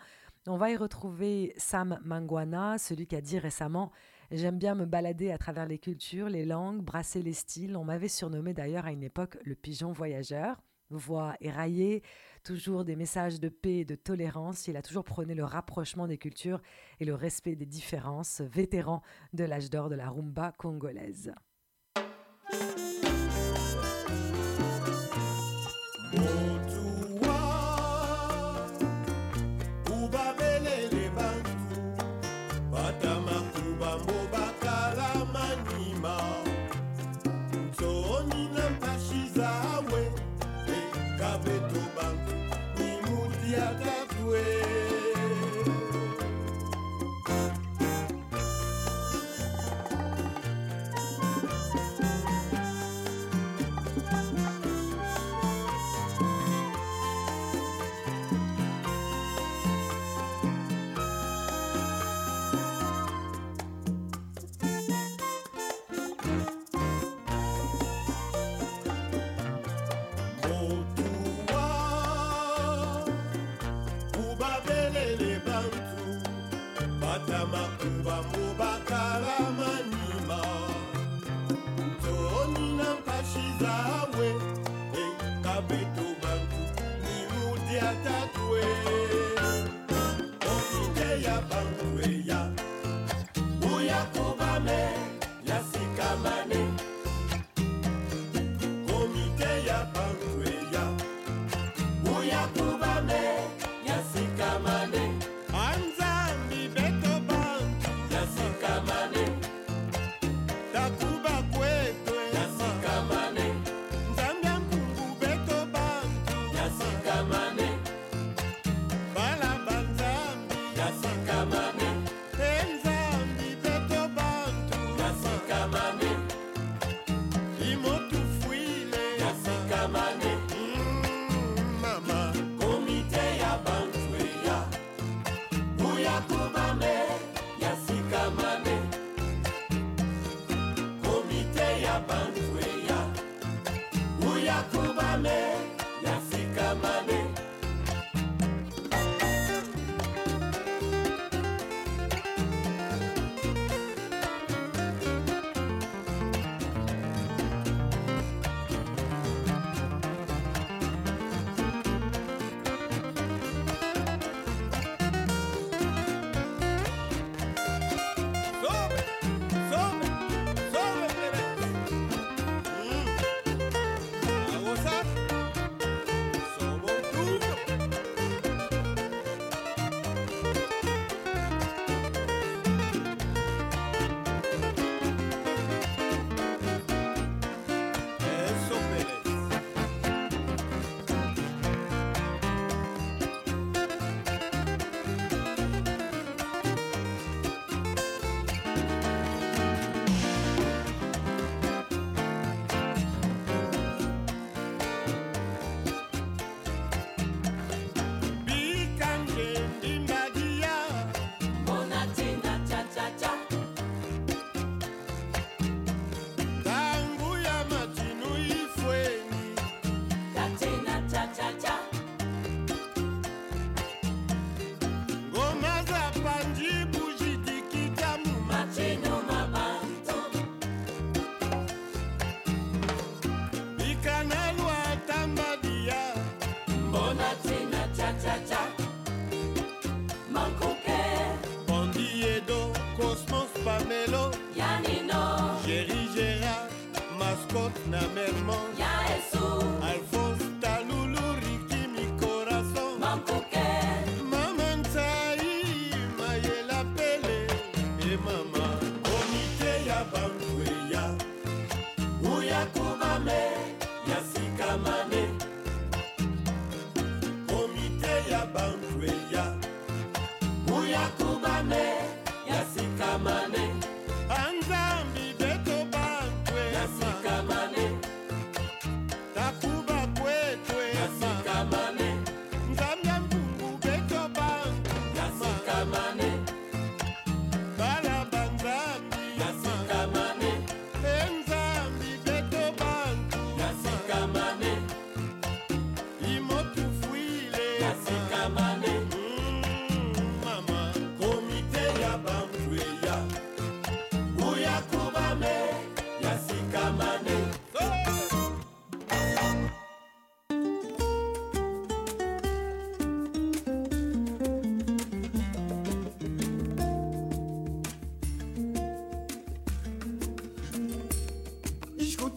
On 0.51 0.57
va 0.57 0.71
y 0.71 0.75
retrouver 0.75 1.53
Sam 1.57 1.99
Mangwana, 2.03 2.79
celui 2.79 3.05
qui 3.05 3.15
a 3.15 3.21
dit 3.21 3.37
récemment 3.37 3.91
J'aime 4.31 4.57
bien 4.57 4.73
me 4.73 4.87
balader 4.87 5.29
à 5.29 5.37
travers 5.37 5.67
les 5.67 5.77
cultures, 5.77 6.27
les 6.27 6.43
langues, 6.43 6.81
brasser 6.81 7.21
les 7.21 7.33
styles. 7.33 7.77
On 7.77 7.83
m'avait 7.83 8.07
surnommé 8.07 8.55
d'ailleurs 8.55 8.87
à 8.87 8.91
une 8.91 9.03
époque 9.03 9.37
le 9.43 9.53
pigeon 9.53 9.91
voyageur. 9.91 10.59
Voix 10.89 11.35
éraillée, 11.39 12.01
toujours 12.43 12.83
des 12.83 12.95
messages 12.95 13.39
de 13.39 13.47
paix 13.47 13.81
et 13.81 13.85
de 13.85 13.93
tolérance. 13.93 14.67
Il 14.67 14.75
a 14.75 14.81
toujours 14.81 15.03
prôné 15.03 15.35
le 15.35 15.43
rapprochement 15.43 16.07
des 16.07 16.17
cultures 16.17 16.63
et 16.99 17.05
le 17.05 17.13
respect 17.13 17.55
des 17.55 17.67
différences, 17.67 18.41
vétéran 18.41 19.03
de 19.33 19.43
l'âge 19.43 19.69
d'or 19.69 19.87
de 19.87 19.95
la 19.95 20.09
rumba 20.09 20.51
congolaise. 20.53 21.31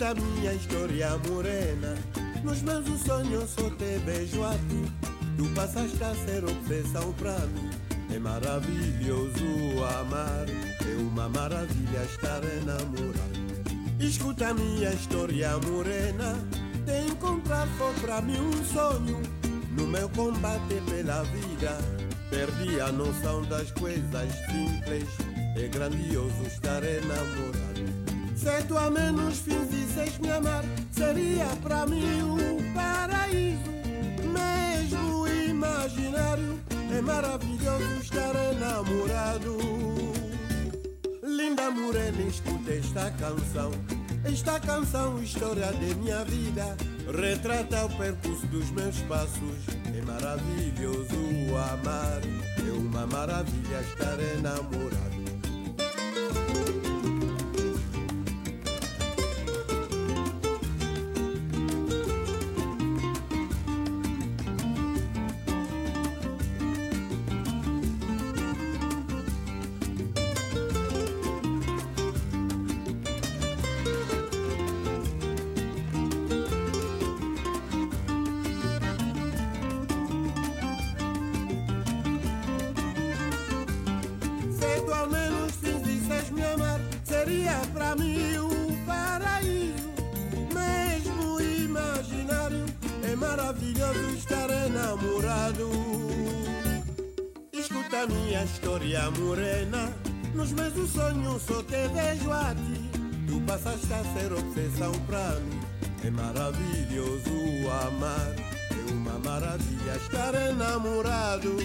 Escuta 0.02 0.20
minha 0.20 0.52
história 0.52 1.10
morena. 1.28 1.94
Nos 2.42 2.60
meus 2.62 3.00
sonhos 3.02 3.50
só 3.50 3.70
te 3.70 4.00
beijo 4.04 4.42
a 4.42 4.50
ti. 4.50 4.92
Tu 5.36 5.44
passaste 5.54 6.02
a 6.02 6.12
ser 6.12 6.44
obsessão 6.44 7.12
pra 7.12 7.38
mim. 7.38 7.70
É 8.12 8.18
maravilhoso 8.18 9.44
amar. 10.00 10.46
É 10.48 10.96
uma 10.96 11.28
maravilha 11.28 12.02
estar 12.02 12.42
enamorado 12.42 14.00
Escuta 14.00 14.52
minha 14.54 14.92
história 14.92 15.56
morena. 15.58 16.34
Te 16.84 17.12
encontrar 17.12 17.68
foi 17.78 17.94
pra 18.00 18.20
mim 18.20 18.40
um 18.40 18.64
sonho. 18.64 19.22
No 19.76 19.86
meu 19.86 20.08
combate 20.08 20.82
pela 20.90 21.22
vida 21.22 21.78
Perdi 22.28 22.80
a 22.80 22.90
noção 22.90 23.42
das 23.42 23.70
coisas 23.70 24.32
simples. 24.50 25.08
É 25.56 25.68
grandioso 25.68 26.42
estar 26.44 26.82
enamorado 26.82 27.91
se 28.42 28.62
tu 28.64 28.76
a 28.76 28.90
menos 28.90 29.38
fizesses 29.38 30.18
me 30.18 30.30
amar, 30.30 30.64
seria 30.90 31.46
para 31.62 31.86
mim 31.86 32.22
um 32.22 32.74
paraíso, 32.74 33.70
mesmo 34.36 35.28
imaginário. 35.28 36.58
É 36.92 37.00
maravilhoso 37.00 38.00
estar 38.00 38.34
enamorado. 38.52 39.58
Linda 41.22 41.70
morena, 41.70 42.22
escuta 42.22 42.72
esta 42.72 43.10
canção. 43.12 43.70
Esta 44.24 44.58
canção, 44.58 45.22
história 45.22 45.72
de 45.72 45.94
minha 45.94 46.24
vida, 46.24 46.76
retrata 47.16 47.86
o 47.86 47.96
percurso 47.96 48.46
dos 48.48 48.70
meus 48.70 48.98
passos. 49.02 49.58
É 49.86 50.02
maravilhoso 50.04 51.14
amar, 51.72 52.20
é 52.58 52.72
uma 52.72 53.06
maravilha 53.06 53.80
estar 53.80 54.18
enamorado. 54.36 55.01
Minha 98.08 98.42
história 98.42 99.08
morena. 99.12 99.92
Nos 100.34 100.50
meus 100.52 100.90
sonhos 100.90 101.42
só 101.42 101.62
te 101.62 101.86
vejo 101.94 102.32
a 102.32 102.52
ti. 102.52 102.90
Tu 103.28 103.40
passaste 103.42 103.92
a 103.92 104.02
ser 104.12 104.32
obsessão 104.32 104.92
pra 105.06 105.38
mim. 105.38 105.60
É 106.04 106.10
maravilhoso 106.10 107.30
amar. 107.86 108.34
É 108.72 108.92
uma 108.92 109.18
maravilha 109.20 109.96
estar 109.96 110.34
enamorado. 110.34 111.56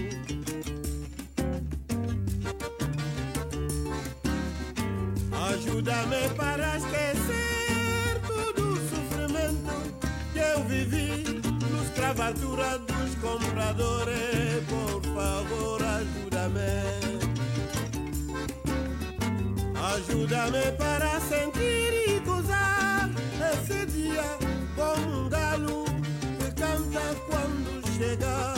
Ajuda-me 5.50 6.30
para 6.36 6.78
esquecer 6.78 8.22
todo 8.28 8.74
o 8.74 8.76
sofrimento 8.76 9.74
que 10.34 10.40
eu 10.40 10.64
vivi 10.66 11.42
nos 11.72 11.88
escravatura 11.88 12.78
dos 12.78 13.16
compradores. 13.16 14.27
Ajuda-me 20.28 20.72
para 20.74 21.22
sentir 21.22 21.94
e 22.06 22.20
gozar 22.20 23.10
esse 23.54 23.86
dia 23.86 24.26
como 24.76 25.22
um 25.22 25.30
galo 25.30 25.86
que 26.38 26.52
canta 26.52 27.16
quando 27.30 27.82
chega 27.96 28.54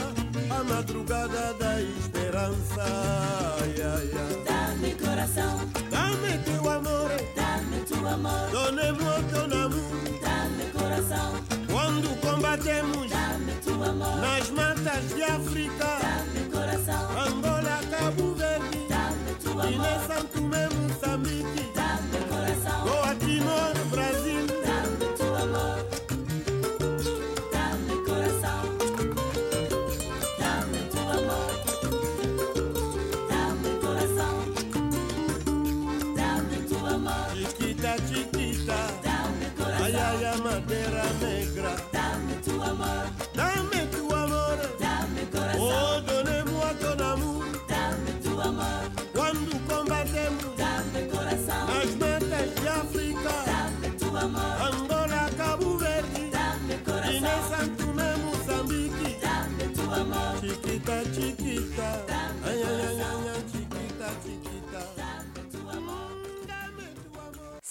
a 0.52 0.64
madrugada 0.64 1.54
da 1.54 1.80
esperança. 1.80 2.84
Dame 4.44 4.94
coração, 4.96 5.60
Dame 5.88 6.38
teu 6.44 6.68
amor, 6.68 7.10
dame 7.36 7.84
tu 7.86 8.04
amor, 8.04 8.50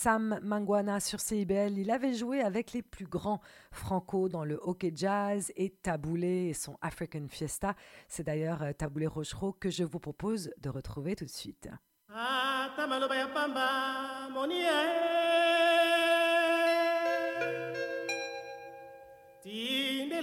Sam 0.01 0.39
Mangwana 0.43 1.01
sur 1.01 1.19
CIBL, 1.19 1.77
il 1.77 1.91
avait 1.91 2.13
joué 2.13 2.39
avec 2.39 2.71
les 2.71 2.81
plus 2.81 3.05
grands 3.05 3.41
franco 3.69 4.29
dans 4.29 4.45
le 4.45 4.57
hockey 4.63 4.93
jazz 4.95 5.51
et 5.57 5.71
Taboulé 5.71 6.47
et 6.47 6.53
son 6.53 6.77
African 6.81 7.27
Fiesta. 7.27 7.75
C'est 8.07 8.23
d'ailleurs 8.23 8.63
euh, 8.63 8.71
Taboulé 8.71 9.07
Rochereau 9.07 9.51
que 9.51 9.69
je 9.69 9.83
vous 9.83 9.99
propose 9.99 10.51
de 10.61 10.69
retrouver 10.69 11.17
tout 11.17 11.25
de 11.25 11.29
suite. 11.29 11.67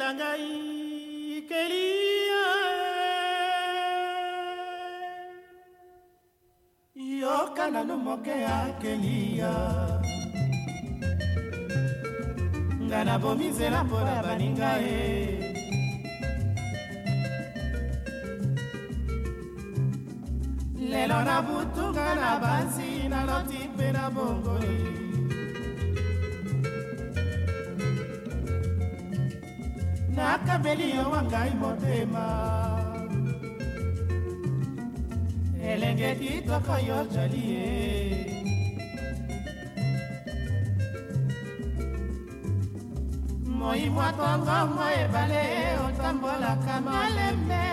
ata 0.08 0.36
e 7.46 7.48
yoka 7.48 7.70
nanu 7.70 7.96
moke 7.96 8.30
ya 8.30 8.74
kelia 8.80 9.54
nga 12.86 13.04
nabomi 13.04 13.48
nzela 13.48 13.84
mpo 13.84 13.98
na 14.00 14.22
baninga 14.22 14.72
ye. 14.84 15.02
Lelo 20.90 21.18
na 21.24 21.42
butunga 21.42 22.14
na 22.14 22.30
bansi 22.42 23.08
naloti 23.08 23.68
mpe 23.74 23.92
na 23.92 24.10
bongoli. 24.10 24.78
Nakabeli 30.16 30.96
yo 30.96 31.10
wa 31.10 31.22
ngai 31.22 31.54
motema 31.60 32.75
elenge 35.72 36.10
kitoko 36.20 36.74
yo 36.88 36.98
jali 37.12 37.44
ye 37.52 37.70
moi 43.58 43.90
mwa 43.94 44.08
kongo 44.18 44.58
mwa 44.74 44.86
ebale 45.02 45.44
otambolaka 45.86 46.74
malembe 46.86 47.64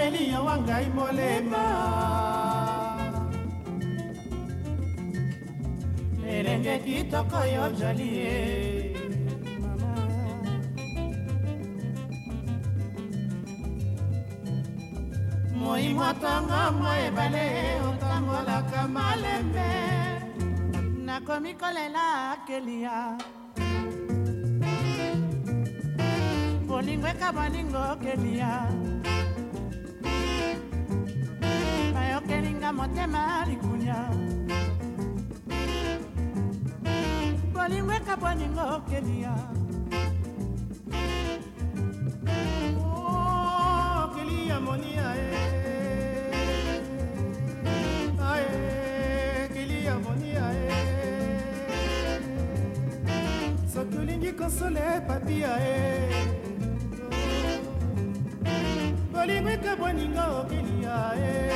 nakabeli 0.00 0.32
yo 0.32 0.44
wa 0.44 0.56
ngai 0.58 0.88
molema 0.96 1.64
elenge 6.24 6.78
kitoko 6.84 7.40
yo 7.54 7.64
jali 7.78 8.08
ye 8.18 8.36
moi 15.60 15.88
motongo 15.98 16.62
mo 16.80 16.90
ebale 17.06 17.46
otambolaka 17.88 18.88
malembe 18.88 19.70
nakomi 21.04 21.52
kolela 21.60 22.40
kelia 22.46 22.96
bolingo 26.68 27.08
eka 27.12 27.28
bolingo 27.36 27.84
kelia 28.02 28.79
marikunya 33.06 33.96
bolingwe 37.52 38.00
kabwaningo 38.06 38.80
kelia 38.90 39.34
oh, 42.84 44.08
kelia 44.14 44.60
monia 44.60 45.08
kelia 49.54 49.94
monia 49.98 50.44
soki 53.72 53.96
olingi 53.98 54.32
kosole 54.32 55.00
papia 55.08 55.52
bolingwe 59.12 59.56
kabwaningo 59.56 60.44
kelia 60.50 61.49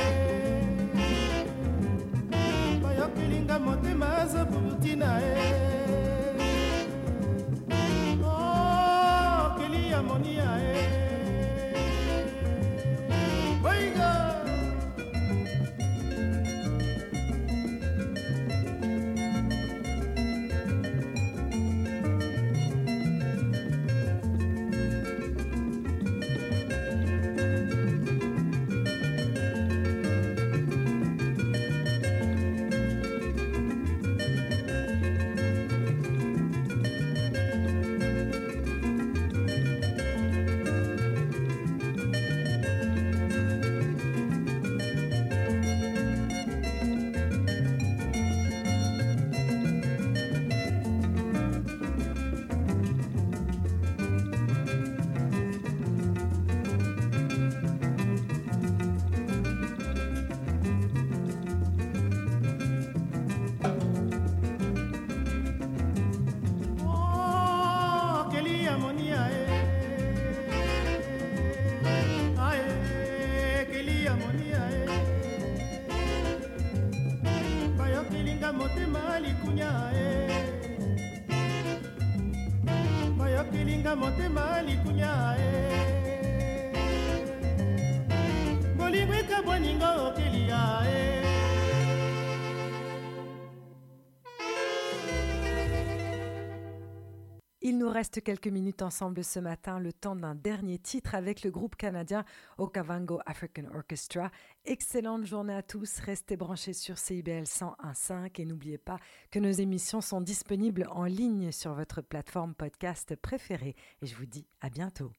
reste 97.95 98.21
quelques 98.21 98.47
minutes 98.47 98.81
ensemble 98.81 99.23
ce 99.23 99.39
matin, 99.39 99.79
le 99.79 99.93
temps 99.93 100.17
d'un 100.17 100.35
dernier 100.35 100.77
titre 100.77 101.15
avec 101.15 101.43
le 101.43 101.49
groupe 101.49 101.77
canadien 101.77 102.25
Okavango 102.57 103.21
African 103.25 103.63
Orchestra. 103.73 104.31
Excellente 104.65 105.23
journée 105.23 105.53
à 105.53 105.63
tous, 105.63 105.99
restez 105.99 106.35
branchés 106.35 106.73
sur 106.73 106.97
CIBL 106.97 107.43
101.5 107.43 108.41
et 108.41 108.43
n'oubliez 108.43 108.77
pas 108.77 108.97
que 109.31 109.39
nos 109.39 109.51
émissions 109.51 110.01
sont 110.01 110.19
disponibles 110.19 110.85
en 110.91 111.05
ligne 111.05 111.53
sur 111.53 111.73
votre 111.73 112.01
plateforme 112.01 112.53
podcast 112.53 113.15
préférée. 113.15 113.77
Et 114.01 114.07
je 114.07 114.15
vous 114.17 114.25
dis 114.25 114.45
à 114.59 114.69
bientôt. 114.69 115.13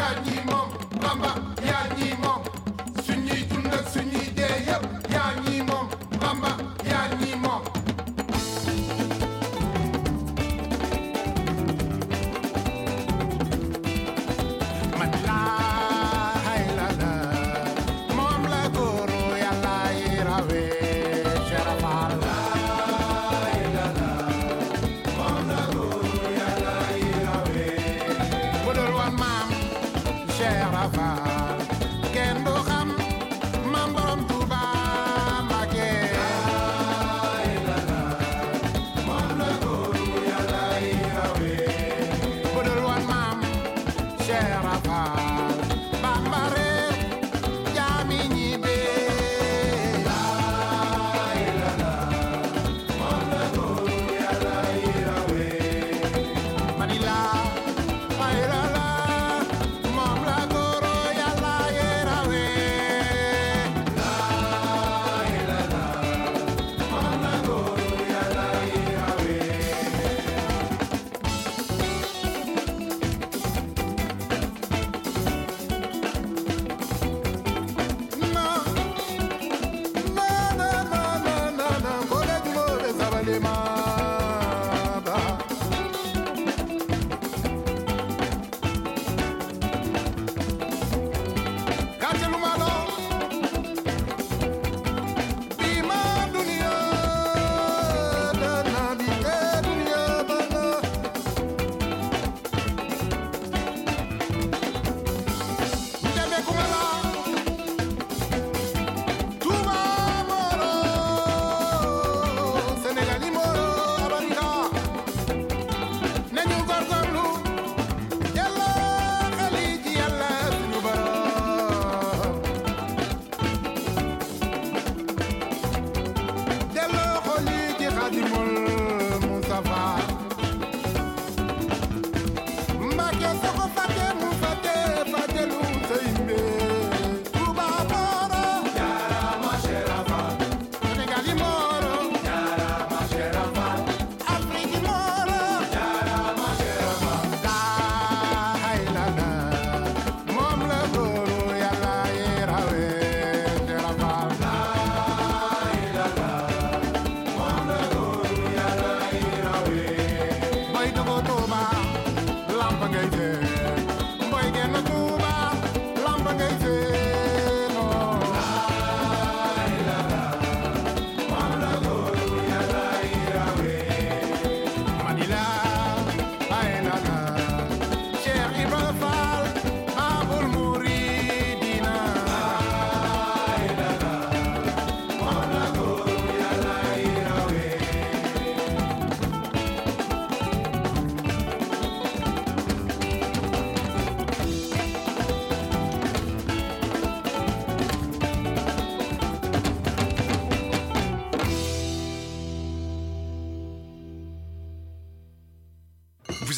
Can 0.00 0.48
you 0.48 0.59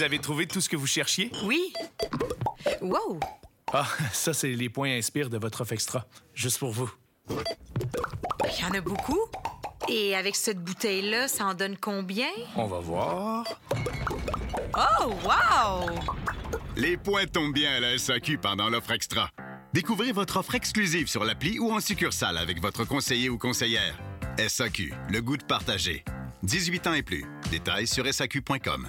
Vous 0.03 0.07
avez 0.07 0.18
trouvé 0.18 0.48
tout 0.48 0.61
ce 0.61 0.68
que 0.68 0.74
vous 0.74 0.88
cherchiez? 0.88 1.30
Oui. 1.44 1.72
Wow! 2.80 3.20
Ah, 3.72 3.86
ça, 4.12 4.34
c'est 4.34 4.48
les 4.48 4.68
points 4.68 4.96
inspire 4.96 5.30
de 5.30 5.38
votre 5.38 5.61
offre 5.61 5.74
extra. 5.74 6.07
Juste 6.34 6.59
pour 6.59 6.72
vous. 6.72 6.92
Il 7.30 8.61
y 8.61 8.64
en 8.64 8.72
a 8.72 8.80
beaucoup. 8.80 9.20
Et 9.88 10.16
avec 10.16 10.34
cette 10.34 10.59
bouteille-là, 10.59 11.28
ça 11.28 11.44
en 11.46 11.55
donne 11.55 11.76
combien? 11.76 12.26
On 12.57 12.66
va 12.66 12.80
voir. 12.80 13.46
Oh, 14.76 15.12
wow! 15.22 15.88
Les 16.76 16.96
points 16.96 17.26
tombent 17.26 17.55
bien 17.55 17.76
à 17.76 17.78
la 17.78 17.96
SAQ 17.96 18.38
pendant 18.38 18.70
l'offre 18.70 18.90
extra. 18.90 19.30
Découvrez 19.72 20.11
votre 20.11 20.38
offre 20.38 20.57
exclusive 20.57 21.07
sur 21.07 21.22
l'appli 21.22 21.61
ou 21.61 21.70
en 21.70 21.78
succursale 21.78 22.38
avec 22.38 22.61
votre 22.61 22.84
conseiller 22.84 23.28
ou 23.28 23.38
conseillère. 23.38 23.96
SAQ, 24.48 24.94
le 25.11 25.22
goût 25.22 25.36
de 25.36 25.44
partager. 25.44 26.05
18 26.42 26.86
ans 26.88 26.94
et 26.94 27.05
plus. 27.05 27.24
Détails 27.53 27.86
sur 27.86 28.05
SAQ.com. 28.12 28.88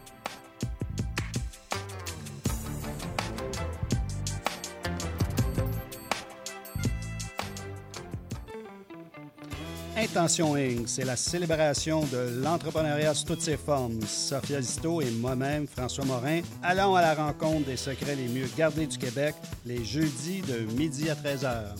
Intention 10.11 10.55
Inc., 10.57 10.89
c'est 10.89 11.05
la 11.05 11.15
célébration 11.15 12.01
de 12.01 12.41
l'entrepreneuriat 12.43 13.13
sous 13.13 13.23
toutes 13.23 13.41
ses 13.41 13.55
formes. 13.55 14.01
Sophia 14.01 14.61
Zito 14.61 14.99
et 14.99 15.09
moi-même, 15.09 15.67
François 15.67 16.03
Morin, 16.03 16.41
allons 16.61 16.95
à 16.95 17.01
la 17.01 17.13
rencontre 17.13 17.67
des 17.67 17.77
secrets 17.77 18.15
les 18.15 18.27
mieux 18.27 18.47
gardés 18.57 18.87
du 18.87 18.97
Québec 18.97 19.35
les 19.65 19.85
jeudis 19.85 20.41
de 20.41 20.69
midi 20.73 21.09
à 21.09 21.15
13h. 21.15 21.77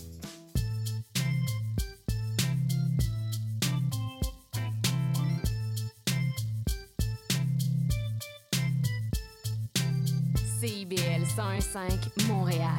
CIBL 10.58 11.24
101.5 11.36 12.28
Montréal. 12.28 12.70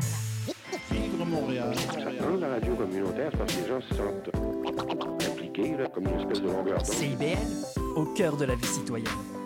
Vivre 0.89 1.25
Montréal. 1.25 1.75
Dans 2.19 2.37
la 2.37 2.49
radio 2.55 2.75
communautaire, 2.75 3.31
parce 3.37 3.53
que 3.53 3.61
les 3.61 3.67
gens 3.67 3.81
se 3.81 3.93
sentent 3.95 5.32
CIBL, 6.83 7.37
au 7.95 8.05
cœur 8.05 8.37
de 8.37 8.45
la 8.45 8.55
vie 8.55 8.65
citoyenne. 8.65 9.42